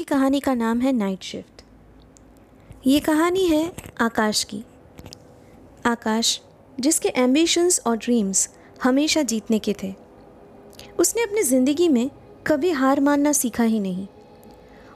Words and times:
की 0.00 0.04
कहानी 0.04 0.40
का 0.40 0.54
नाम 0.54 0.80
है 0.80 0.92
नाइट 0.92 1.22
शिफ्ट। 1.22 1.62
ये 2.86 3.00
कहानी 3.00 3.46
है 3.46 3.72
आकाश 4.00 4.44
की। 4.44 4.64
आकाश, 5.86 6.40
जिसके 6.80 7.08
एम्बिशंस 7.08 7.80
और 7.86 7.96
ड्रीम्स 7.96 8.48
हमेशा 8.82 9.22
जीतने 9.22 9.58
के 9.58 9.74
थे। 9.82 9.94
उसने 10.98 11.22
अपनी 11.22 11.42
ज़िंदगी 11.42 11.88
में 11.88 12.10
कभी 12.46 12.70
हार 12.70 13.00
मानना 13.00 13.32
सीखा 13.32 13.64
ही 13.64 13.80
नहीं। 13.80 14.06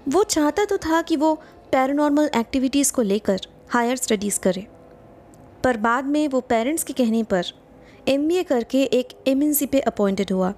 वो 0.09 0.25
चाहता 0.25 0.64
तो 0.64 0.79
था 0.79 1.03
कि 1.03 1.16
वो 1.16 1.34
पैरानॉर्मल 1.73 2.30
एक्टिविटीज़ 2.36 2.93
को 2.93 3.02
लेकर 3.02 3.41
हायर 3.68 3.96
स्टडीज़ 3.96 4.41
करे। 4.41 4.66
पर 5.64 5.77
बाद 5.77 6.05
में 6.05 6.29
वो 6.29 6.41
पेरेंट्स 6.41 6.84
के 6.84 6.93
कहने 6.93 7.23
पर 7.23 7.45
एमबीए 8.09 8.43
करके 8.43 8.82
एक 8.82 9.09
एमएनसी 9.27 9.66
पे 9.66 9.80
अपॉइंटेड 9.80 10.32
हुआ। 10.32 10.55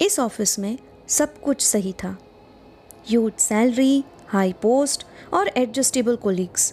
इस 0.00 0.18
ऑफ़िस 0.20 0.58
में 0.58 0.78
सब 1.08 1.40
कुछ 1.40 1.60
सही 1.60 1.92
था। 1.92 2.16
ह्यूज 3.08 3.32
सैलरी, 3.38 4.04
हाई 4.28 4.52
पोस्ट 4.52 5.04
और 5.34 5.48
एडजस्टेबल 5.48 6.16
कोलीग्स। 6.16 6.70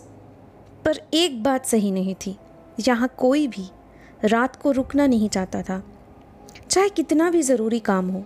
पर 0.85 0.99
एक 1.13 1.41
बात 1.43 1.65
सही 1.65 1.91
नहीं 1.91 2.15
थी, 2.15 2.35
यहाँ 2.79 3.09
कोई 3.17 3.47
भी 3.47 3.67
रात 4.23 4.55
को 4.55 4.71
रुकना 4.71 5.05
नहीं 5.07 5.29
चाहता 5.29 5.61
था, 5.61 5.81
चाहे 6.69 6.89
कितना 6.89 7.29
भी 7.29 7.41
ज़रूरी 7.41 7.79
काम 7.79 8.09
हो। 8.09 8.19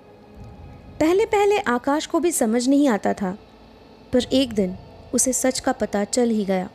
पहले 0.99 1.25
पहले 1.25 1.59
आकाश 1.59 2.05
को 2.05 2.19
भी 2.19 2.31
समझ 2.31 2.67
नहीं 2.67 2.87
आता 2.87 3.13
था, 3.13 3.37
पर 4.13 4.23
एक 4.23 4.53
दिन 4.53 4.75
उसे 5.13 5.33
सच 5.33 5.59
का 5.59 5.71
पता 5.73 6.03
चल 6.03 6.29
ही 6.29 6.45
गया। 6.45 6.69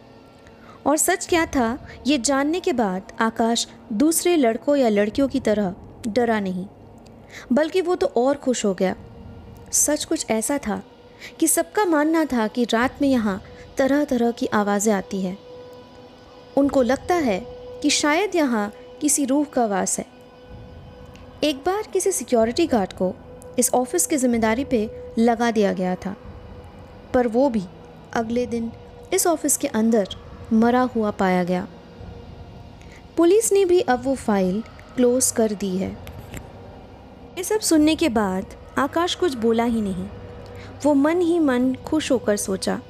और 0.86 0.96
सच 0.96 1.26
क्या 1.26 1.44
था, 1.46 1.78
ये 2.06 2.18
जानने 2.18 2.60
के 2.60 2.72
बाद 2.72 3.12
आकाश 3.20 3.66
दूसरे 3.92 4.36
लड़कों 4.36 4.76
या 4.76 4.88
लड़कियों 4.88 5.28
की 5.28 5.40
तरह 5.40 5.74
डरा 6.08 6.40
नहीं, 6.40 6.66
बल्कि 7.52 7.80
वो 7.80 7.94
तो 7.94 8.06
और 8.16 8.36
खुश 8.36 8.64
हो 8.64 8.74
गया। 8.74 8.96
सच 9.72 10.04
कुछ 10.04 10.26
ऐसा 10.30 10.58
था 10.58 10.82
कि 11.40 11.48
सबका 11.48 11.84
मानना 11.84 12.24
था 12.24 12.46
कि 12.48 12.64
रात 12.64 13.02
में 13.02 13.08
यहाँ 13.08 13.40
तरह 13.78 14.04
तरह 14.04 14.30
की 14.30 14.46
आवाज़ें 14.54 14.92
आती 14.94 15.20
हैं। 15.20 15.36
उनको 16.56 16.82
लगता 16.82 17.14
है 17.14 17.38
कि 17.82 17.90
शायद 17.90 18.36
यहाँ 18.36 18.72
किसी 19.00 19.24
रूह 19.24 19.44
का 19.44 19.66
वास 19.66 19.98
है। 19.98 20.06
एक 21.44 21.56
बार 21.56 21.88
किसी 21.92 22.12
सिक्योरिटी 22.12 22.66
गार्ड 22.66 22.92
को 22.92 23.12
इस 23.58 23.72
ऑफ़िस 23.74 24.06
की 24.06 24.16
ज़िम्मेदारी 24.16 24.64
पे 24.64 24.88
लगा 25.18 25.50
दिया 25.50 25.72
गया 25.72 25.94
था, 25.96 26.14
पर 27.14 27.26
वो 27.28 27.48
भी 27.48 27.62
अगले 28.12 28.46
दिन 28.46 28.70
इस 29.12 29.26
ऑफ़िस 29.26 29.56
के 29.56 29.68
अंदर 29.68 30.16
मरा 30.52 30.80
हुआ 30.94 31.10
पाया 31.12 31.44
गया। 31.44 31.66
पुलिस 33.16 33.52
ने 33.52 33.64
भी 33.64 33.80
अब 33.80 34.02
वो 34.04 34.14
फ़ाइल 34.16 34.62
क्लोज 34.96 35.30
कर 35.30 35.52
दी 35.54 35.76
है। 35.76 35.90
ये 37.38 37.44
सब 37.44 37.60
सुनने 37.62 37.94
के 37.96 38.08
बाद 38.10 38.54
आकाश 38.78 39.14
कुछ 39.14 39.34
बोला 39.36 39.64
ही 39.64 39.80
नहीं। 39.80 40.06
वो 40.84 40.94
मन 40.94 41.20
ही 41.20 41.38
मन 41.38 41.74
खुश 41.84 42.10
होकर 42.12 42.36
सोचा, 42.36 42.80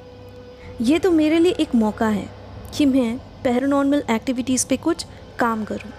ये 0.80 0.98
तो 0.98 1.10
मेरे 1.10 1.38
लिए 1.38 1.52
एक 1.52 1.74
मौका 1.74 2.08
है 2.08 2.28
कि 2.74 2.86
मैं 2.86 3.16
पैरानॉर्मल 3.44 4.02
एक्टिविटीज़ 4.10 4.66
पे 4.66 4.76
कुछ 4.76 5.04
काम 5.38 5.64
करूँ। 5.64 5.92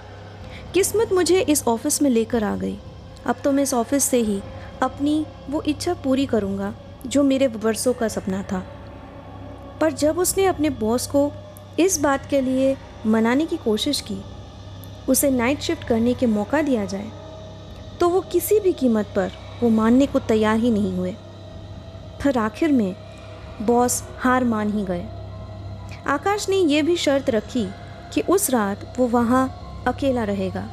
किस्मत 0.74 1.14
मुझे 1.14 1.42
इस 1.42 1.64
ऑफ़िस 1.68 2.02
में 2.02 2.10
लेकर 2.10 2.44
आ 2.44 2.56
गई। 2.56 2.78
अब 3.26 3.36
तो 3.44 3.52
मैं 3.52 3.64
इस 3.64 3.74
ऑफ़िस 3.74 4.04
से 4.04 4.18
ही 4.18 4.40
अपनी 4.82 5.26
वो 5.50 5.62
इच्छा 5.62 5.94
पूरी 5.94 6.26
करूँगा 6.26 6.74
जो 7.06 7.24
मेरे 7.24 7.48
वर्षों 7.48 7.94
का 7.94 8.08
सपना 8.08 8.42
था। 8.44 8.64
पर 9.82 9.94
जब 9.94 10.20
उसने 10.20 10.46
अपने 10.46 10.70
बॉस 10.72 11.08
को 11.08 11.32
इस 11.80 12.00
बात 12.02 12.26
के 12.26 12.42
लिए 12.42 12.76
मनाने 13.06 13.46
की 13.46 13.58
कोशिश 13.58 14.02
की, 14.02 14.18
उसे 15.10 15.30
नाइट 15.32 15.62
शिफ्ट 15.62 15.88
करने 15.88 16.14
के 16.14 16.26
मौका 16.28 16.62
दिया 16.62 16.86
जाए 16.86 17.12
तो 18.00 18.10
वो 18.10 18.22
किसी 18.32 18.60
भी 18.60 18.74
कीमत 18.74 19.14
पर 19.16 19.32
वो 19.62 19.70
मानने 19.72 20.06
को 20.06 20.20
तैयार 20.22 20.58
ही 20.60 20.72
नहीं 20.72 20.92
हुए। 20.94 21.16
फिर 22.26 22.38
आखिर 22.38 22.72
में 22.72 22.96
बॉस 23.62 24.04
हार 24.18 24.44
मान 24.44 24.72
ही 24.72 24.86
गए। 24.86 25.06
आकाश 26.08 26.50
ने 26.50 26.56
यह 26.56 26.84
भी 26.84 26.98
शर्त 26.98 27.30
रखी 27.30 27.68
कि 28.14 28.22
उस 28.22 28.50
रात 28.50 28.94
वो 29.00 29.08
वहाँ 29.08 29.44
अकेला 29.88 30.24
रहेगा। 30.24 30.68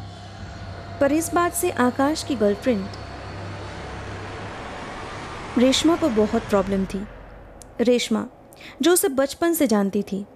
पर 1.01 1.13
इस 1.13 1.35
बात 1.35 1.53
से 1.53 1.71
आकाश 1.71 2.25
की 2.25 2.35
गर्लफ्रेंड 2.35 2.87
रेशमा 5.59 5.97
को 5.97 6.09
बहुत 6.09 6.43
प्रॉब्लम 6.43 6.85
थी। 6.85 7.07
रेशमा, 7.81 8.27
जो 8.83 8.93
उसे 8.93 9.09
बचपन 9.09 9.53
से 9.53 9.67
जानती 9.67 10.03
थी, 10.03 10.27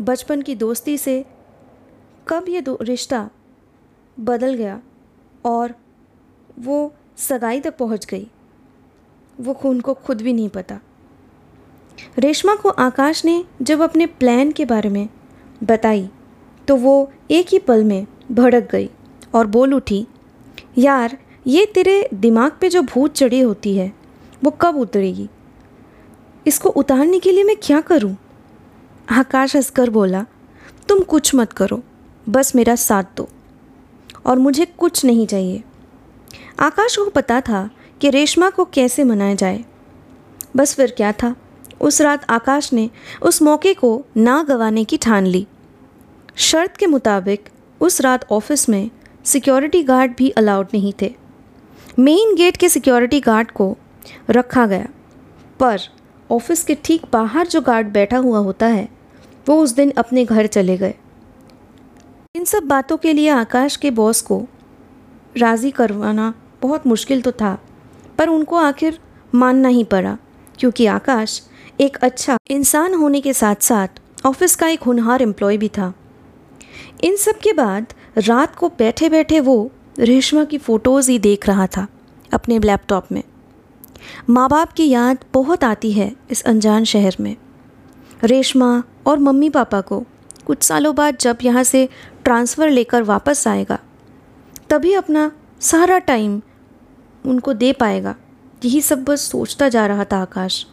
बचपन 0.00 0.42
की 0.42 0.54
दोस्ती 0.54 0.98
से 0.98 1.24
कब 2.28 2.44
ये 2.48 2.64
रिश्ता 2.68 3.30
बदल 4.20 4.54
गया 4.54 4.80
और 5.44 5.74
वो 6.58 6.94
सगाई 7.16 7.60
तक 7.60 7.76
पहुँच 7.76 8.06
गई। 8.06 8.30
वो 9.40 9.54
खून 9.54 9.80
को 9.80 9.94
खुद 9.94 10.22
भी 10.22 10.32
नहीं 10.32 10.48
पता। 10.48 10.78
रेशमा 12.18 12.54
को 12.54 12.68
आकाश 12.68 13.24
ने 13.24 13.44
जब 13.62 13.80
अपने 13.80 14.06
प्लान 14.06 14.50
के 14.52 14.64
बारे 14.64 14.88
में 14.88 15.08
बताई 15.62 16.08
तो 16.68 16.76
वो 16.76 17.12
एक 17.30 17.46
ही 17.48 17.58
पल 17.58 17.84
में 17.84 18.06
भड़क 18.30 18.68
गई 18.72 18.88
और 19.34 19.46
बोल 19.46 19.74
उठी, 19.74 20.06
यार, 20.78 21.16
ये 21.46 21.64
तेरे 21.66 22.08
दिमाग 22.14 22.52
पे 22.60 22.68
जो 22.68 22.82
भूत 22.82 23.14
चढ़ी 23.14 23.40
होती 23.40 23.76
है, 23.76 23.92
वो 24.44 24.50
कब 24.50 24.76
उतरेगी? 24.76 25.28
इसको 26.46 26.68
उतारने 26.68 27.18
के 27.18 27.32
लिए 27.32 27.44
मैं 27.44 27.56
क्या 27.62 27.80
करूँ? 27.80 28.16
आकाश 29.10 29.56
हंसकर 29.56 29.90
बोला, 29.90 30.24
तुम 30.88 31.00
कुछ 31.02 31.34
मत 31.34 31.52
करो, 31.52 31.82
बस 32.28 32.54
मेरा 32.56 32.74
साथ 32.76 33.04
दो 33.16 33.28
और 34.26 34.38
मुझे 34.38 34.64
कुछ 34.64 35.04
नहीं 35.04 35.26
चाहिए। 35.26 35.62
आकाश 36.60 36.96
को 36.96 37.10
पता 37.10 37.40
था 37.40 37.68
कि 38.00 38.10
रेशमा 38.10 38.50
को 38.50 38.64
कैसे 38.64 39.04
मनाया 39.04 39.34
जाए। 39.34 39.64
बस 40.56 40.74
फिर 40.74 40.94
क्या 40.96 41.12
था? 41.12 41.36
उस 41.80 42.00
रात 42.00 42.30
आकाश 42.30 42.72
ने 42.72 42.90
उस 43.22 43.42
मौके 43.42 43.74
को 43.74 44.04
ना 44.16 44.42
गंवाने 44.42 44.84
की 44.84 44.96
ठान 44.96 45.26
ली। 45.26 45.46
शर्त 46.36 46.76
के 46.76 46.86
मुताबिक 46.86 47.48
उस 47.80 48.00
रात 48.00 48.26
ऑफ़िस 48.30 48.68
में 48.68 48.90
सिक्योरिटी 49.24 49.82
गार्ड 49.82 50.14
भी 50.16 50.30
अलाउड 50.30 50.68
नहीं 50.74 50.92
थे। 51.02 51.14
मेन 51.98 52.34
गेट 52.34 52.56
के 52.56 52.68
सिक्योरिटी 52.68 53.20
गार्ड 53.20 53.50
को 53.50 53.76
रखा 54.30 54.66
गया। 54.66 54.88
पर 55.60 55.78
ऑफ़िस 56.30 56.64
के 56.64 56.74
ठीक 56.74 57.02
बाहर 57.12 57.46
जो 57.46 57.60
गार्ड 57.60 57.88
बैठा 57.88 58.16
हुआ 58.16 58.38
होता 58.38 58.66
है, 58.66 58.88
वो 59.48 59.62
उस 59.62 59.70
दिन 59.70 59.90
अपने 59.90 60.24
घर 60.24 60.46
चले 60.46 60.76
गए। 60.76 60.94
इन 62.34 62.44
सब 62.44 62.62
बातों 62.62 62.96
के 62.96 63.12
लिए 63.12 63.28
आकाश 63.28 63.76
के 63.76 63.90
बॉस 63.90 64.20
को 64.20 64.46
राज़ी 65.36 65.70
करवाना 65.70 66.34
बहुत 66.62 66.86
मुश्किल 66.86 67.22
तो 67.22 67.32
था। 67.32 67.58
पर 68.18 68.28
उनको 68.28 68.56
आखिर 68.56 68.98
मानना 69.32 69.68
ही 69.68 69.84
पड़ा, 69.84 70.16
क्योंकि 70.58 70.86
आकाश 70.86 71.40
एक 71.80 71.96
अच्छा 71.96 72.36
इंसान 72.50 72.94
होने 72.94 73.20
के 73.20 73.32
साथ 73.32 73.62
साथ 73.62 74.00
ऑफ़िस 74.26 74.56
का 74.56 74.68
एक 74.68 74.82
होनहार 74.82 75.22
एम्प्लॉय 75.22 75.56
भी 75.56 75.68
था। 75.68 75.92
इन 77.04 77.16
सब 77.16 77.38
के 77.38 77.52
बाद 77.52 77.92
रात 78.18 78.54
को 78.56 78.68
बैठे 78.68 79.08
बैठे 79.08 79.40
वो 79.40 79.70
रेशमा 79.98 80.44
की 80.44 80.58
फ़ोटोज़ 80.58 81.10
ही 81.10 81.18
देख 81.18 81.46
रहा 81.48 81.66
था 81.66 81.86
अपने 82.32 82.58
लैपटॉप 82.58 83.12
में। 83.12 83.22
माँ 84.30 84.48
बाप 84.48 84.72
की 84.72 84.88
याद 84.88 85.24
बहुत 85.34 85.64
आती 85.64 85.92
है 85.92 86.12
इस 86.30 86.42
अनजान 86.42 86.84
शहर 86.84 87.16
में। 87.20 87.36
रेशमा 88.24 88.82
और 89.06 89.18
मम्मी 89.18 89.48
पापा 89.50 89.80
को 89.80 90.04
कुछ 90.46 90.62
सालों 90.62 90.94
बाद 90.94 91.16
जब 91.20 91.38
यहाँ 91.42 91.62
से 91.62 91.88
ट्रांसफ़र 92.24 92.70
लेकर 92.70 93.02
वापस 93.02 93.46
आएगा, 93.48 93.78
तभी 94.70 94.92
अपना 94.92 95.30
सारा 95.60 95.98
टाइम 96.00 96.40
उनको 97.28 97.52
दे 97.52 97.72
पाएगा। 97.72 98.14
यही 98.64 98.80
सब 98.80 99.04
बस 99.04 99.20
सोचता 99.20 99.68
जा 99.68 99.86
रहा 99.86 100.04
था 100.04 100.22
आकाश। 100.22 100.66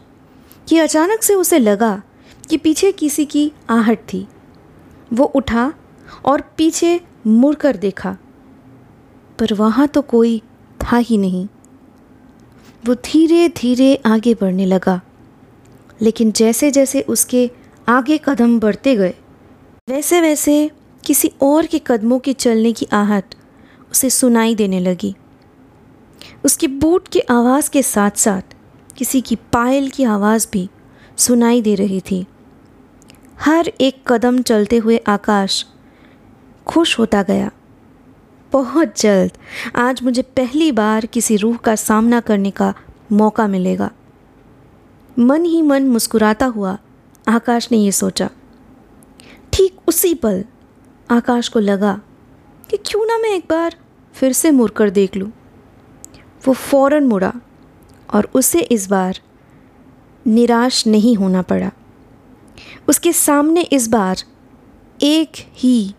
कि 0.68 0.78
अचानक 0.78 1.22
से 1.22 1.34
उसे 1.34 1.58
लगा 1.58 2.02
कि 2.50 2.56
पीछे 2.56 2.92
किसी 2.92 3.24
की 3.24 3.52
आहट 3.70 3.98
थी। 3.98 4.28
वो 5.12 5.24
उठा 5.24 5.74
और 6.24 6.40
पीछे 6.40 7.00
मुड़कर 7.26 7.76
देखा। 7.76 8.16
पर 9.38 9.54
वहाँ 9.54 9.88
तो 9.88 10.02
कोई 10.02 10.42
था 10.82 10.96
ही 10.96 11.18
नहीं। 11.18 11.48
वो 12.86 12.94
धीरे 12.94 13.48
धीरे 13.48 14.02
आगे 14.06 14.34
बढ़ने 14.34 14.66
लगा। 14.66 15.00
लेकिन 16.02 16.32
जैसे 16.32 16.70
जैसे 16.70 17.00
उसके 17.02 17.50
आगे 17.88 18.20
कदम 18.24 18.60
बढ़ते 18.60 18.96
गए 18.96 19.14
वैसे 19.88 20.20
वैसे 20.20 20.70
किसी 21.04 21.32
और 21.42 21.66
के 21.66 21.80
कदमों 21.86 22.18
के 22.18 22.32
चलने 22.32 22.72
की 22.72 22.88
आहट 22.92 23.34
उसे 23.92 24.10
सुनाई 24.10 24.54
देने 24.54 24.80
लगी। 24.80 25.16
उसकी 26.44 26.66
बूट 26.68 27.08
की 27.08 27.20
आवाज़ 27.20 27.70
के 27.70 27.82
साथ 27.82 28.10
साथ 28.10 28.54
किसी 28.96 29.20
की 29.20 29.36
पायल 29.52 29.88
की 29.90 30.04
आवाज़ 30.04 30.46
भी 30.52 30.68
सुनाई 31.16 31.62
दे 31.62 31.74
रही 31.74 32.00
थी। 32.00 32.26
हर 33.40 33.72
एक 33.80 34.02
कदम 34.06 34.42
चलते 34.42 34.76
हुए 34.76 34.96
आकाश 35.08 35.64
खुश 36.66 36.98
होता 36.98 37.22
गया। 37.22 37.50
बहुत 38.52 39.00
जल्द 39.00 39.38
आज 39.76 40.02
मुझे 40.02 40.22
पहली 40.22 40.72
बार 40.72 41.06
किसी 41.06 41.36
रूह 41.36 41.56
का 41.56 41.74
सामना 41.76 42.20
करने 42.20 42.50
का 42.50 42.74
मौका 43.12 43.46
मिलेगा। 43.48 43.90
मन 45.18 45.44
ही 45.44 45.62
मन 45.62 45.88
मुस्कुराता 45.88 46.46
हुआ 46.46 46.78
आकाश 47.28 47.68
ने 47.72 47.78
ये 47.78 47.92
सोचा। 47.92 48.30
ठीक 49.52 49.76
उसी 49.88 50.14
पल 50.14 50.44
आकाश 51.10 51.48
को 51.48 51.60
लगा 51.60 52.00
कि 52.70 52.76
क्यों 52.76 53.06
ना 53.06 53.18
मैं 53.18 53.30
एक 53.30 53.44
बार 53.50 53.76
फिर 54.14 54.32
से 54.32 54.50
मुड़कर 54.50 54.90
देख 54.90 55.16
लूँ। 55.16 55.30
वो 56.46 56.52
फ़ौर 56.54 57.00
मुड़ा 57.00 57.32
और 58.14 58.30
उसे 58.34 58.60
इस 58.60 58.88
बार 58.88 59.20
निराश 60.26 60.86
नहीं 60.86 61.16
होना 61.16 61.42
पड़ा। 61.42 61.70
उसके 62.88 63.12
सामने 63.12 63.60
इस 63.60 63.88
बार 63.88 64.16
एक 65.02 65.32
ही, 65.36 65.94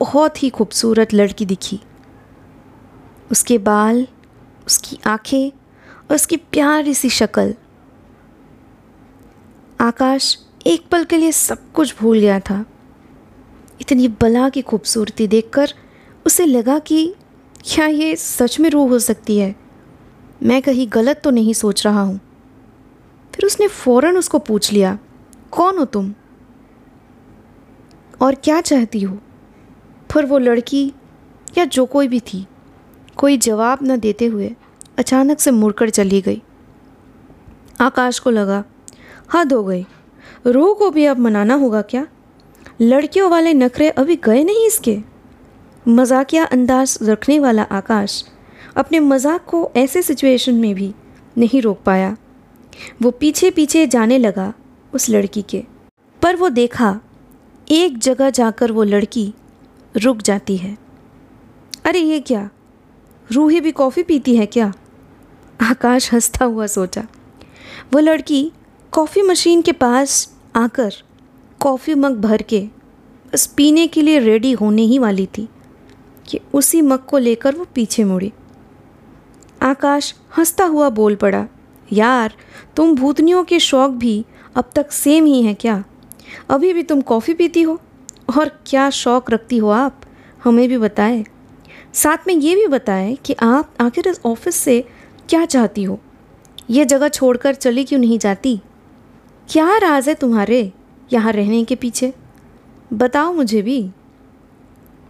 बहुत 0.00 0.42
ही 0.42 0.50
खूबसूरत 0.50 1.14
लड़की 1.14 1.46
दिखी। 1.46 1.80
उसके 3.30 3.58
बाल, 3.58 4.06
उसकी 4.66 4.98
आँखें 5.06 5.50
और 6.08 6.14
उसकी 6.14 6.36
प्यारी 6.36 6.94
सी 6.94 7.10
शक्ल। 7.10 7.54
आकाश 9.80 10.38
एक 10.66 10.88
पल 10.88 11.04
के 11.04 11.16
लिए 11.16 11.32
सब 11.32 11.72
कुछ 11.72 11.98
भूल 11.98 12.18
गया 12.18 12.40
था। 12.40 12.64
इतनी 13.80 14.08
बला 14.08 14.48
की 14.48 14.62
खूबसूरती 14.62 15.28
देखकर 15.28 15.74
उसे 16.26 16.46
लगा 16.46 16.78
कि 16.78 17.14
क्या 17.64 17.86
ये 17.86 18.16
सच 18.16 18.58
में 18.60 18.68
रूह 18.70 18.88
हो 18.88 18.98
सकती 18.98 19.36
है? 19.38 19.54
मैं 20.42 20.60
कहीं 20.62 20.86
गलत 20.92 21.20
तो 21.24 21.30
नहीं 21.30 21.52
सोच 21.52 21.84
रहा 21.86 22.00
हूँ। 22.00 22.18
फिर 23.34 23.46
उसने 23.46 23.68
फ़ौरन 23.68 24.16
उसको 24.16 24.38
पूछ 24.38 24.72
लिया, 24.72 24.98
कौन 25.50 25.78
हो 25.78 25.84
तुम? 25.84 26.12
और 28.20 28.34
क्या 28.34 28.60
चाहती 28.60 29.00
हो? 29.00 29.18
फिर 30.12 30.26
वो 30.26 30.38
लड़की 30.38 30.92
या 31.58 31.64
जो 31.64 31.86
कोई 31.86 32.08
भी 32.08 32.20
थी, 32.20 32.46
कोई 33.16 33.36
जवाब 33.38 33.78
न 33.82 33.98
देते 34.00 34.26
हुए 34.26 34.54
अचानक 34.98 35.40
से 35.40 35.50
मुड़कर 35.50 35.90
चली 35.90 36.20
गई। 36.20 36.42
आकाश 37.80 38.18
को 38.18 38.30
लगा, 38.30 38.62
हद 39.34 39.52
हो 39.52 39.62
गई। 39.64 39.86
रूह 40.46 40.74
को 40.74 40.90
भी 40.90 41.04
अब 41.04 41.18
मनाना 41.18 41.54
होगा 41.54 41.82
क्या? 41.82 42.06
लड़कियों 42.80 43.30
वाले 43.30 43.54
नखरे 43.54 43.90
अभी 43.90 44.16
गए 44.16 44.44
नहीं 44.44 44.66
इसके? 44.66 45.13
मजाकिया 45.86 46.44
अंदाज 46.44 46.98
रखने 47.02 47.38
वाला 47.38 47.62
आकाश 47.62 48.24
अपने 48.76 49.00
मज़ाक 49.00 49.44
को 49.44 49.70
ऐसे 49.76 50.02
सिचुएशन 50.02 50.54
में 50.54 50.74
भी 50.74 50.92
नहीं 51.38 51.60
रोक 51.62 51.80
पाया। 51.82 52.16
वो 53.02 53.10
पीछे 53.10 53.50
पीछे 53.50 53.86
जाने 53.86 54.18
लगा 54.18 54.52
उस 54.92 55.08
लड़की 55.10 55.42
के। 55.42 55.62
पर 56.22 56.36
वो 56.36 56.48
देखा, 56.48 57.00
एक 57.68 57.98
जगह 57.98 58.30
जाकर 58.30 58.72
वो 58.72 58.82
लड़की 58.82 59.32
रुक 59.94 60.22
जाती 60.22 60.56
है। 60.56 60.76
अरे, 61.84 61.98
ये 61.98 62.20
क्या? 62.20 62.48
रूही 63.30 63.60
भी 63.60 63.72
कॉफ़ी 63.72 64.02
पीती 64.02 64.36
है 64.36 64.46
क्या? 64.46 64.72
आकाश 65.60 66.12
हंसता 66.12 66.44
हुआ 66.44 66.66
सोचा। 66.66 67.06
वो 67.92 68.00
लड़की 68.00 68.50
कॉफ़ी 68.92 69.22
मशीन 69.22 69.62
के 69.62 69.72
पास 69.72 70.36
आकर 70.56 70.94
कॉफ़ी 71.60 71.94
मग 71.94 72.20
भर 72.20 72.42
के 72.42 72.60
बस 73.32 73.46
पीने 73.46 73.86
के 73.86 74.02
लिए 74.02 74.18
रेडी 74.18 74.52
होने 74.52 74.82
ही 74.82 74.98
वाली 74.98 75.26
थी। 75.26 75.48
कि 76.28 76.40
उसी 76.54 76.80
मग 76.82 77.04
को 77.04 77.18
लेकर 77.18 77.54
वो 77.54 77.66
पीछे 77.74 78.04
मुड़ी। 78.04 78.32
आकाश 79.62 80.14
हंसता 80.38 80.64
हुआ 80.64 80.88
बोल 80.88 81.14
पड़ा, 81.14 81.46
यार, 81.92 82.34
तुम 82.76 82.94
भूतनियों 82.94 83.44
के 83.44 83.58
शौक 83.58 83.90
भी 83.90 84.24
अब 84.56 84.70
तक 84.74 84.92
सेम 84.92 85.24
ही 85.24 85.42
हैं 85.42 85.54
क्या? 85.54 85.84
अभी 86.50 86.72
भी 86.72 86.82
तुम 86.82 87.00
कॉफ़ी 87.00 87.34
पीती 87.34 87.62
हो? 87.62 87.80
और 88.38 88.48
क्या 88.66 88.90
शौक़ 88.90 89.30
रखती 89.30 89.56
हो 89.56 89.68
आप? 89.68 90.00
हमें 90.44 90.68
भी 90.68 90.78
बताएँ। 90.78 91.24
साथ 91.92 92.18
में 92.26 92.34
ये 92.34 92.54
भी 92.54 92.66
बताएँ 92.66 93.16
कि 93.16 93.36
आप 93.42 93.74
आखिर 93.80 94.08
इस 94.08 94.20
ऑफ़िस 94.26 94.56
से 94.56 94.84
क्या 95.28 95.44
चाहती 95.44 95.82
हो? 95.82 96.00
ये 96.70 96.84
जगह 96.84 97.08
छोड़कर 97.08 97.54
चली 97.54 97.84
क्यों 97.84 98.00
नहीं 98.00 98.18
जाती? 98.18 98.60
क्या 99.48 99.78
राज 99.78 100.08
है 100.08 100.14
तुम्हारे 100.14 100.72
यहाँ 101.12 101.32
रहने 101.32 101.64
के 101.64 101.74
पीछे? 101.74 102.12
बताओ 102.92 103.32
मुझे 103.32 103.62
भी। 103.62 103.90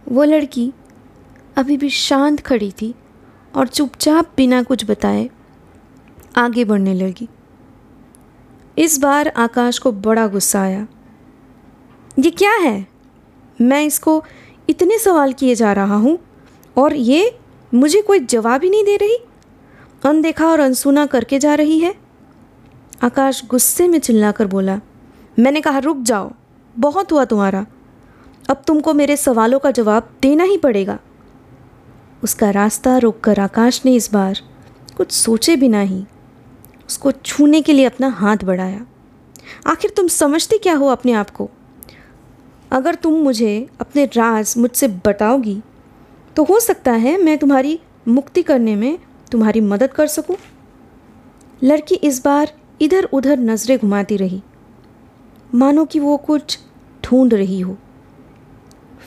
वो 0.07 0.23
लड़की 0.23 0.73
अभी 1.55 1.77
भी 1.77 1.89
शांत 1.89 2.39
खड़ी 2.39 2.71
थी 2.71 2.95
और 3.55 3.67
चुपचाप 3.67 4.31
बिना 4.37 4.63
कुछ 4.63 4.85
बताए 4.85 5.29
आगे 6.35 6.65
बढ़ने 6.65 6.93
लगी। 6.93 7.27
इस 8.77 8.99
बार 8.99 9.27
आकाश 9.27 9.79
को 9.79 9.91
बड़ा 9.91 10.27
गुस्सा 10.27 10.61
आया। 10.61 10.87
ये 12.19 12.31
क्या 12.31 12.51
है? 12.51 12.87
मैं 13.61 13.83
इसको 13.83 14.23
इतने 14.69 14.99
सवाल 14.99 15.33
किए 15.33 15.55
जा 15.55 15.73
रहा 15.73 15.95
हूँ 15.95 16.19
और 16.77 16.93
ये 16.93 17.39
मुझे 17.73 18.01
कोई 18.01 18.19
जवाब 18.19 18.63
ही 18.63 18.69
नहीं 18.69 18.83
दे 18.83 18.95
रही? 18.95 19.17
अनदेखा 20.05 20.47
और 20.47 20.59
अनसुना 20.59 21.05
करके 21.05 21.39
जा 21.39 21.55
रही 21.55 21.79
है? 21.79 21.95
आकाश 23.03 23.45
गुस्से 23.45 23.87
में 23.87 23.99
चिल्लाकर 23.99 24.47
बोला, 24.47 24.79
मैंने 25.39 25.61
कहा, 25.61 25.79
रुक 25.79 25.97
जाओ, 25.97 26.31
बहुत 26.79 27.11
हुआ 27.11 27.25
तुम्हारा। 27.25 27.65
अब 28.49 28.63
तुमको 28.67 28.93
मेरे 28.93 29.17
सवालों 29.17 29.59
का 29.59 29.71
जवाब 29.71 30.09
देना 30.21 30.43
ही 30.43 30.57
पड़ेगा। 30.57 30.99
उसका 32.23 32.49
रास्ता 32.49 32.97
रोक 32.97 33.19
कर 33.19 33.39
आकाश 33.39 33.81
ने 33.85 33.95
इस 33.95 34.11
बार 34.13 34.41
कुछ 34.97 35.11
सोचे 35.11 35.55
बिना 35.55 35.81
ही। 35.81 36.05
उसको 36.87 37.11
छूने 37.11 37.61
के 37.61 37.73
लिए 37.73 37.85
अपना 37.85 38.09
हाथ 38.09 38.43
बढ़ाया। 38.43 38.85
आखिर 39.67 39.91
तुम 39.97 40.07
समझते 40.07 40.57
क्या 40.57 40.75
हो 40.75 40.87
अपने 40.87 41.11
आप 41.11 41.29
को? 41.29 41.49
अगर 42.71 42.95
तुम 42.95 43.13
मुझे 43.13 43.67
अपने 43.81 44.05
राज 44.05 44.53
मुझसे 44.57 44.87
बताओगी 45.05 45.61
तो 46.35 46.43
हो 46.43 46.59
सकता 46.59 46.91
है 46.91 47.17
मैं 47.23 47.37
तुम्हारी 47.37 47.79
मुक्ति 48.07 48.43
करने 48.43 48.75
में 48.75 48.97
तुम्हारी 49.31 49.61
मदद 49.61 49.93
कर 49.93 50.07
सकूँ। 50.07 50.35
लड़की 51.63 51.95
इस 51.95 52.23
बार 52.25 52.53
इधर 52.81 53.03
उधर 53.03 53.39
नज़रें 53.39 53.77
घुमाती 53.77 54.17
रही। 54.17 54.41
मानो 55.55 55.85
कि 55.85 55.99
वो 55.99 56.17
कुछ 56.17 56.59
ढूंढ 57.03 57.33
रही 57.33 57.59
हो। 57.59 57.77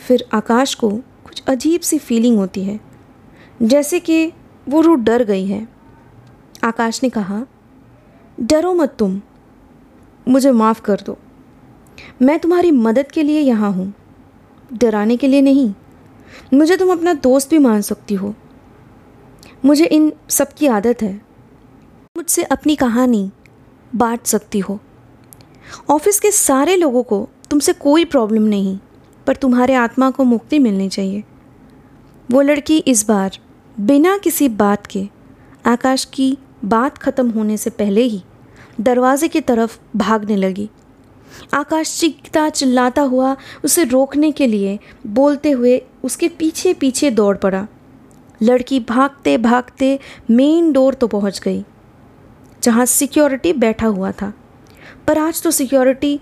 फिर 0.06 0.24
आकाश 0.34 0.74
को 0.74 0.90
कुछ 1.24 1.42
अजीब 1.48 1.80
सी 1.80 1.98
फीलिंग 1.98 2.38
होती 2.38 2.64
है। 2.64 2.78
जैसे 3.62 4.00
कि 4.00 4.32
वो 4.68 4.80
रूह 4.80 4.96
डर 4.96 5.24
गई 5.24 5.46
है। 5.46 5.68
आकाश 6.64 7.02
ने 7.02 7.08
कहा, 7.08 7.46
डरो 8.40 8.74
मत 8.74 8.96
तुम। 8.98 9.22
मुझे 10.28 10.50
माफ़ 10.50 10.82
कर 10.82 11.00
दो। 11.00 11.18
मैं 12.22 12.38
तुम्हारी 12.38 12.70
मदद 12.70 13.10
के 13.12 13.22
लिए 13.22 13.40
यहाँ 13.40 13.72
हूँ। 13.72 13.94
डराने 14.72 15.16
के 15.16 15.28
लिए 15.28 15.40
नहीं। 15.40 15.74
मुझे 16.54 16.76
तुम 16.76 16.92
अपना 16.92 17.14
दोस्त 17.14 17.50
भी 17.50 17.58
मान 17.58 17.80
सकती 17.80 18.14
हो। 18.14 18.34
मुझे 19.64 19.84
इन 19.84 20.12
सब 20.28 20.52
की 20.52 20.66
आदत 20.66 21.02
है। 21.02 21.14
मुझसे 22.16 22.42
अपनी 22.42 22.76
कहानी 22.76 23.30
बांट 23.94 24.22
सकती 24.22 24.58
हो। 24.58 24.80
ऑफ़िस 25.90 26.20
के 26.20 26.30
सारे 26.30 26.76
लोगों 26.76 27.02
को 27.02 27.28
तुमसे 27.50 27.72
कोई 27.72 28.04
प्रॉब्लम 28.04 28.42
नहीं, 28.42 28.78
पर 29.26 29.36
तुम्हारे 29.36 29.74
आत्मा 29.74 30.10
को 30.10 30.24
मुक्ति 30.24 30.58
मिलनी 30.58 30.88
चाहिए। 30.88 31.24
वो 32.30 32.40
लड़की 32.40 32.78
इस 32.78 33.08
बार 33.08 33.38
बिना 33.78 34.16
किसी 34.18 34.48
बात 34.48 34.86
के 34.86 35.04
आकाश 35.66 36.04
की 36.04 36.36
बात 36.64 36.96
ख़त्म 36.98 37.30
होने 37.30 37.56
से 37.56 37.70
पहले 37.70 38.02
ही 38.02 38.22
दरवाजे 38.80 39.28
की 39.28 39.40
तरफ़ 39.40 39.76
भागने 39.96 40.36
लगी। 40.36 40.68
आकाश 41.54 41.92
चीखता 42.00 42.48
चिल्लाता 42.50 43.02
हुआ 43.02 43.36
उसे 43.64 43.84
रोकने 43.84 44.30
के 44.32 44.46
लिए 44.46 44.78
बोलते 45.06 45.50
हुए 45.50 45.80
उसके 46.04 46.28
पीछे 46.28 46.72
पीछे 46.74 47.10
दौड़ 47.10 47.36
पड़ा। 47.36 47.66
लड़की 48.40 48.80
भागते 48.80 49.36
भागते 49.38 49.98
मेन 50.30 50.72
डोर 50.72 50.94
तो 50.94 51.06
पहुँच 51.06 51.40
गई, 51.40 51.64
जहाँ 52.62 52.86
सिक्योरिटी 52.86 53.52
बैठा 53.54 53.86
हुआ 53.86 54.10
था। 54.12 54.32
पर 55.06 55.18
आज 55.18 55.42
तो 55.42 55.50
सिक्योरिटी 55.50 56.18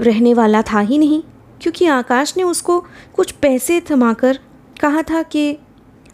रहने 0.00 0.34
वाला 0.34 0.62
था 0.62 0.80
ही 0.80 0.98
नहीं, 0.98 1.22
क्योंकि 1.60 1.86
आकाश 1.88 2.36
ने 2.36 2.42
उसको 2.42 2.78
कुछ 3.14 3.32
पैसे 3.32 3.80
थमाकर 3.90 4.38
कहा 4.80 5.02
था 5.02 5.22
कि 5.22 5.56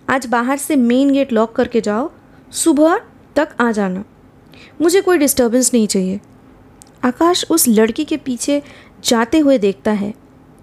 आज 0.09 0.27
बाहर 0.27 0.57
से 0.57 0.77
मेन 0.77 1.11
गेट 1.11 1.33
लॉक 1.33 1.53
करके 1.53 1.81
जाओ। 1.81 2.11
सुबह 2.53 2.99
तक 3.37 3.55
आ 3.61 3.71
जाना। 3.73 4.05
मुझे 4.81 5.01
कोई 5.01 5.19
डिस्टर्बेंस 5.19 5.73
नहीं 5.75 5.87
चाहिए। 5.87 6.21
आकाश 7.05 7.45
उस 7.51 7.67
लड़की 7.69 8.05
के 8.05 8.17
पीछे 8.17 8.63
जाते 9.05 9.39
हुए 9.39 9.57
देखता 9.59 9.93
है 9.93 10.13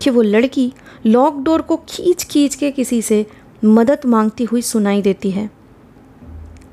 कि 0.01 0.09
वो 0.09 0.21
लड़की 0.21 0.71
लॉक 1.05 1.41
डोर 1.43 1.61
को 1.61 1.77
खींच 1.89 2.23
खींच 2.23 2.55
के 2.55 2.71
किसी 2.71 3.01
से 3.01 3.25
मदद 3.65 4.05
मांगती 4.05 4.43
हुई 4.43 4.61
सुनाई 4.61 5.01
देती 5.01 5.31
है। 5.31 5.49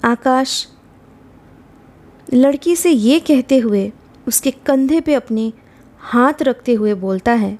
आकाश 0.04 0.66
लड़की 2.28 2.76
से 2.76 2.90
ये 2.90 3.18
कहते 3.20 3.58
हुए 3.58 3.90
उसके 4.26 4.50
कंधे 4.66 5.00
पे 5.00 5.14
अपने 5.14 5.52
हाथ 6.02 6.42
रखते 6.42 6.74
हुए 6.74 6.94
बोलता 6.96 7.32
है, 7.32 7.58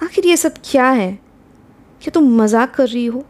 आखिर 0.00 0.26
ये 0.26 0.36
सब 0.36 0.54
क्या 0.64 0.88
है? 0.88 1.12
क्या 2.02 2.10
तुम 2.10 2.36
मज़ाक 2.36 2.74
कर 2.74 2.88
रही 2.88 3.06
हो? 3.06 3.24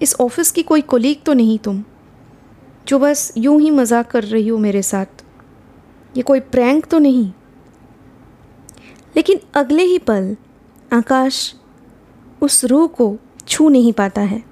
इस 0.00 0.14
ऑफ़िस 0.20 0.50
की 0.50 0.62
कोई 0.62 0.80
कोलीग 0.82 1.22
तो 1.22 1.32
नहीं 1.32 1.58
तुम, 1.58 1.82
जो 2.86 2.98
बस 2.98 3.32
यूँ 3.36 3.60
ही 3.60 3.70
मज़ाक 3.70 4.10
कर 4.10 4.24
रही 4.24 4.48
हो 4.48 4.58
मेरे 4.58 4.82
साथ। 4.82 5.24
ये 6.14 6.22
कोई 6.22 6.40
प्रैंक 6.40 6.86
तो 6.86 6.98
नहीं। 6.98 7.30
लेकिन 9.14 9.40
अगले 9.54 9.82
ही 9.82 9.98
पल 10.00 10.36
आकाश 10.92 11.54
उस 12.42 12.64
रूह 12.64 12.86
को 12.88 13.16
छू 13.48 13.68
नहीं 13.68 13.92
पाता 13.92 14.20
है, 14.20 14.42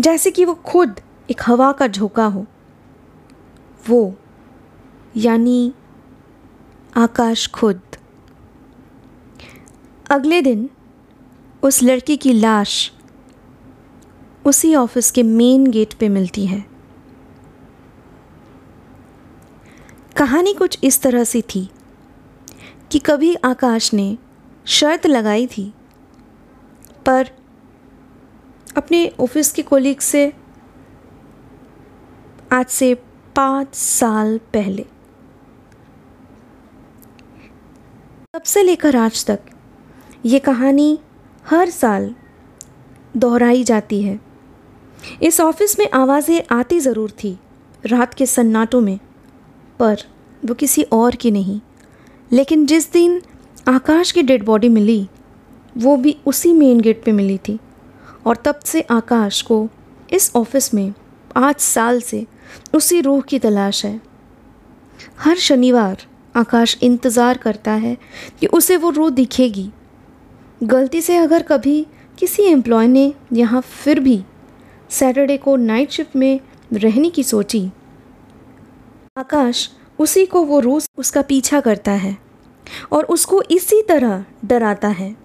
जैसे 0.00 0.30
कि 0.30 0.44
वो 0.44 0.54
खुद 0.64 1.00
एक 1.30 1.40
हवा 1.46 1.70
का 1.72 1.86
झोंका 1.86 2.24
हो। 2.26 2.46
वो, 3.84 4.14
यानी 5.16 5.72
आकाश 6.96 7.46
खुद। 7.48 7.80
अगले 10.10 10.40
दिन 10.42 10.68
उस 11.62 11.82
लड़की 11.82 12.16
की 12.16 12.32
लाश 12.32 12.90
उसी 14.48 14.74
ऑफ़िस 14.74 15.10
के 15.10 15.22
मेन 15.22 15.66
गेट 15.66 15.94
पे 15.94 16.08
मिलती 16.08 16.44
है। 16.46 16.64
कहानी 20.16 20.52
कुछ 20.52 20.78
इस 20.84 21.00
तरह 21.02 21.24
से 21.24 21.40
थी 21.54 21.68
कि 22.92 22.98
कभी 22.98 23.34
आकाश 23.44 23.92
ने 23.94 24.16
शर्त 24.66 25.06
लगाई 25.06 25.46
थी, 25.46 25.72
पर 27.06 27.30
अपने 28.76 29.00
ऑफ़िस 29.20 29.52
के 29.52 29.62
कोलीग 29.62 30.00
से 30.00 30.32
आज 32.52 32.66
से 32.66 32.94
पाँच 33.36 33.74
साल 33.74 34.38
पहले। 34.52 34.86
तब 38.34 38.42
से 38.42 38.62
लेकर 38.62 38.96
आज 38.96 39.24
तक 39.26 39.40
ये 40.26 40.38
कहानी 40.38 40.98
हर 41.44 41.70
साल 41.70 42.14
दोहराई 43.16 43.64
जाती 43.64 44.00
है। 44.02 44.27
इस 45.22 45.40
ऑफ़िस 45.40 45.78
में 45.78 45.88
आवाज़ें 45.90 46.42
आती 46.50 46.80
ज़रूर 46.80 47.10
थी, 47.24 47.36
रात 47.84 48.14
के 48.14 48.26
सन्नाटों 48.26 48.80
में, 48.80 48.98
पर 49.80 50.02
वो 50.42 50.54
किसी 50.54 50.82
और 50.82 51.14
की 51.14 51.30
नहीं। 51.30 51.60
लेकिन 52.30 52.66
जिस 52.66 52.90
दिन 52.92 53.20
आकाश 53.68 54.12
की 54.12 54.22
डेड 54.22 54.44
बॉडी 54.44 54.68
मिली, 54.68 55.08
वो 55.76 55.96
भी 55.96 56.16
उसी 56.26 56.52
मेन 56.52 56.80
गेट 56.80 57.02
पे 57.04 57.12
मिली 57.12 57.38
थी, 57.38 57.58
और 58.26 58.36
तब 58.36 58.58
से 58.64 58.80
आकाश 58.82 59.40
को 59.42 59.68
इस 60.12 60.30
ऑफ़िस 60.36 60.72
में 60.74 60.92
पाँच 61.34 61.60
साल 61.60 62.00
से 62.00 62.26
उसी 62.74 63.00
रूह 63.00 63.20
की 63.20 63.38
तलाश 63.38 63.84
है। 63.84 64.00
हर 65.18 65.36
शनिवार 65.38 66.06
आकाश 66.34 66.76
इंतज़ार 66.82 67.38
करता 67.38 67.72
है 67.72 67.96
कि 68.40 68.46
उसे 68.46 68.76
वो 68.76 68.90
रूह 68.90 69.10
दिखेगी। 69.10 69.70
गलती 70.62 71.00
से 71.00 71.16
अगर 71.16 71.42
कभी 71.42 71.86
किसी 72.18 72.42
एम्प्लॉय 72.42 72.86
ने 72.88 73.12
यहाँ 73.32 73.60
फिर 73.60 74.00
भी 74.00 74.22
सैटरडे 74.90 75.36
को 75.36 75.56
नाइट 75.56 75.90
शिफ्ट 75.90 76.16
में 76.16 76.40
रहने 76.72 77.10
की 77.10 77.22
सोची। 77.22 77.70
आकाश 79.18 79.70
उसी 79.98 80.26
को 80.26 80.42
वो 80.42 80.60
रोज़ 80.60 80.88
उसका 80.98 81.22
पीछा 81.22 81.60
करता 81.60 81.92
है 81.92 82.18
और 82.92 83.04
उसको 83.04 83.42
इसी 83.42 83.82
तरह 83.82 84.24
डराता 84.44 84.88
है। 84.88 85.16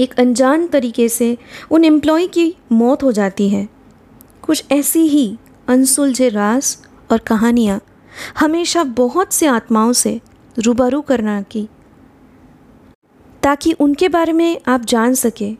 एक 0.00 0.20
अनजान 0.20 0.66
तरीके 0.66 1.08
से 1.08 1.38
उन 1.70 1.84
एम्प्लॉय 1.84 2.26
की 2.26 2.56
मौत 2.72 3.02
हो 3.02 3.12
जाती 3.12 3.48
है। 3.48 3.68
कुछ 4.42 4.64
ऐसी 4.72 5.00
ही 5.00 5.38
अनसुलझे 5.68 6.28
राज 6.28 6.78
और 7.12 7.18
कहानियाँ 7.18 7.80
हमेशा 8.38 8.84
बहुत 8.84 9.32
से 9.32 9.46
आत्माओं 9.46 9.92
से 9.92 10.20
रूबरू 10.58 11.00
करना 11.00 11.42
की। 11.42 11.68
ताकि 13.42 13.72
उनके 13.72 14.08
बारे 14.08 14.32
में 14.32 14.60
आप 14.68 14.80
जान 14.80 15.14
सके। 15.14 15.56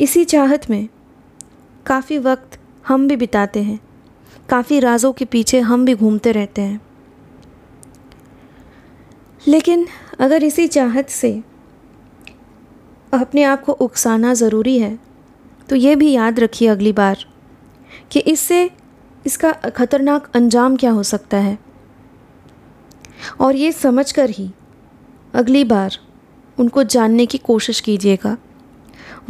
इसी 0.00 0.24
चाहत 0.24 0.70
में 0.70 0.88
काफ़ी 1.86 2.18
वक्त 2.18 2.58
हम 2.88 3.06
भी 3.08 3.16
बिताते 3.16 3.62
हैं। 3.62 3.78
काफ़ी 4.48 4.78
राज़ों 4.80 5.12
के 5.12 5.24
पीछे 5.24 5.60
हम 5.60 5.84
भी 5.84 5.94
घूमते 5.94 6.32
रहते 6.32 6.62
हैं। 6.62 6.80
लेकिन 9.46 9.86
अगर 10.20 10.44
इसी 10.44 10.66
चाहत 10.68 11.08
से 11.08 11.32
अपने 13.12 13.42
आप 13.42 13.64
को 13.64 13.72
उकसाना 13.72 14.32
ज़रूरी 14.34 14.78
है 14.78 14.98
तो 15.68 15.76
ये 15.76 15.94
भी 15.96 16.10
याद 16.12 16.40
रखिए 16.40 16.68
अगली 16.68 16.92
बार 16.92 17.24
कि 18.10 18.20
इससे 18.22 18.70
इसका 19.26 19.52
ख़तरनाक 19.52 20.30
अंजाम 20.34 20.76
क्या 20.76 20.90
हो 20.90 21.02
सकता 21.02 21.36
है। 21.36 21.58
और 23.40 23.56
ये 23.56 23.70
समझ 23.72 24.10
कर 24.12 24.30
ही 24.30 24.50
अगली 25.34 25.62
बार 25.64 25.98
उनको 26.58 26.82
जानने 26.84 27.26
की 27.26 27.38
कोशिश 27.38 27.80
कीजिएगा, 27.80 28.36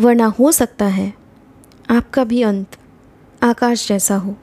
वरना 0.01 0.27
हो 0.39 0.53
सकता 0.53 0.87
है 0.87 1.13
आपका 1.91 2.25
भी 2.25 2.43
अंत 2.43 2.77
आकाश 3.43 3.89
जैसा 3.89 4.17
हो। 4.17 4.35